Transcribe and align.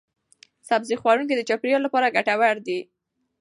سبزي 0.69 0.95
خوړونکي 1.01 1.33
د 1.35 1.41
چاپیریال 1.49 1.81
لپاره 1.83 2.13
ګټور 2.15 2.55
دي. 2.67 2.79